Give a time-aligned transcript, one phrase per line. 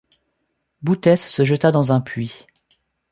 [0.81, 2.47] Boutès se jeta dans un puits.